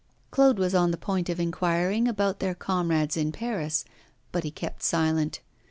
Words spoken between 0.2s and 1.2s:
Claude was on the